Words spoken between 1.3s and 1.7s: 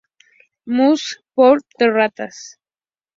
pour